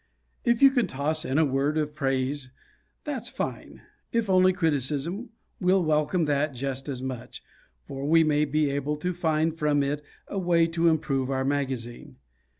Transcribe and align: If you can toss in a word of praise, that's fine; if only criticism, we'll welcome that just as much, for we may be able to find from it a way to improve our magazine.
If 0.43 0.63
you 0.63 0.71
can 0.71 0.87
toss 0.87 1.23
in 1.25 1.37
a 1.37 1.45
word 1.45 1.77
of 1.77 1.93
praise, 1.93 2.49
that's 3.03 3.29
fine; 3.29 3.83
if 4.11 4.31
only 4.31 4.51
criticism, 4.51 5.29
we'll 5.59 5.83
welcome 5.83 6.25
that 6.25 6.55
just 6.55 6.89
as 6.89 7.03
much, 7.03 7.43
for 7.87 8.03
we 8.07 8.23
may 8.23 8.45
be 8.45 8.71
able 8.71 8.95
to 8.95 9.13
find 9.13 9.55
from 9.55 9.83
it 9.83 10.01
a 10.27 10.39
way 10.39 10.65
to 10.65 10.87
improve 10.87 11.29
our 11.29 11.45
magazine. 11.45 12.15